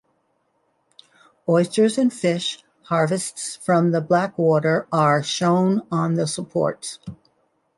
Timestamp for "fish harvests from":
2.11-3.91